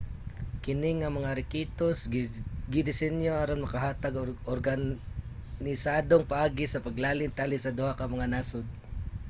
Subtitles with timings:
[0.63, 1.97] kini nga mga rekisitos
[2.73, 8.65] gidesinyo aron makahatag og organisadong paagi sa paglalin tali sa duha ka mga nasod